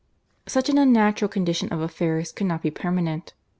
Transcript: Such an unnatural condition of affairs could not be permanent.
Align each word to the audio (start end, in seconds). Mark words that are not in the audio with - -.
Such 0.47 0.67
an 0.67 0.79
unnatural 0.79 1.29
condition 1.29 1.69
of 1.71 1.79
affairs 1.79 2.31
could 2.31 2.47
not 2.47 2.63
be 2.63 2.71
permanent. 2.71 3.35